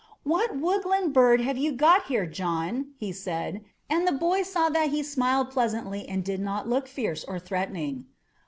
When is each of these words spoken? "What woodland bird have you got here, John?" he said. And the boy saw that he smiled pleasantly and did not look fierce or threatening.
"What 0.23 0.55
woodland 0.57 1.13
bird 1.13 1.41
have 1.41 1.59
you 1.59 1.73
got 1.73 2.05
here, 2.07 2.25
John?" 2.25 2.93
he 2.97 3.11
said. 3.11 3.63
And 3.87 4.07
the 4.07 4.11
boy 4.11 4.41
saw 4.41 4.67
that 4.69 4.89
he 4.89 5.03
smiled 5.03 5.51
pleasantly 5.51 6.09
and 6.09 6.23
did 6.23 6.39
not 6.39 6.67
look 6.67 6.87
fierce 6.87 7.23
or 7.23 7.37
threatening. 7.37 8.07